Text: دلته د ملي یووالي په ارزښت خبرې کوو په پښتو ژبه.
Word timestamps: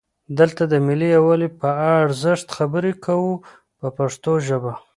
دلته 0.39 0.63
د 0.67 0.73
ملي 0.87 1.07
یووالي 1.15 1.49
په 1.59 1.67
ارزښت 2.03 2.47
خبرې 2.57 2.93
کوو 3.05 3.31
په 3.79 3.87
پښتو 3.97 4.31
ژبه. 4.47 4.73